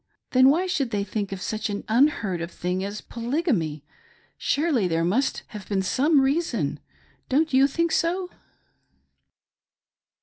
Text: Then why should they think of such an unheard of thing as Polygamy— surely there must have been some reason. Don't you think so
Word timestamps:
Then 0.31 0.49
why 0.49 0.65
should 0.65 0.89
they 0.89 1.03
think 1.03 1.31
of 1.31 1.43
such 1.43 1.69
an 1.69 1.83
unheard 1.87 2.41
of 2.41 2.49
thing 2.49 2.83
as 2.83 3.01
Polygamy— 3.01 3.83
surely 4.35 4.87
there 4.87 5.03
must 5.05 5.43
have 5.49 5.69
been 5.69 5.83
some 5.83 6.21
reason. 6.21 6.79
Don't 7.29 7.53
you 7.53 7.67
think 7.67 7.91
so 7.91 8.31